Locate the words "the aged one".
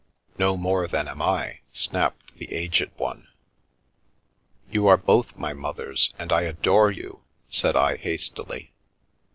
2.35-3.27